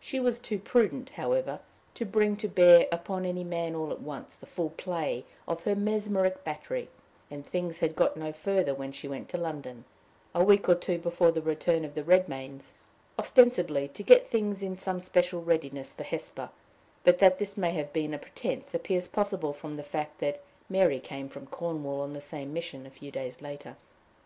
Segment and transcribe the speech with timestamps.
[0.00, 1.60] She was too prudent, however,
[1.92, 5.74] to bring to bear upon any man all at once the full play of her
[5.76, 6.88] mesmeric battery;
[7.30, 9.84] and things had got no further when she went to London
[10.34, 12.72] a week or two before the return of the Redmains,
[13.18, 16.48] ostensibly to get things in some special readiness for Hesper;
[17.04, 20.40] but that this may have been a pretense appears possible from the fact that
[20.70, 23.76] Mary came from Cornwall on the same mission a few days later.